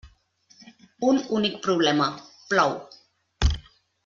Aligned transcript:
Un 1.11 1.19
únic 1.41 1.59
problema: 1.67 2.09
plou. 2.55 2.75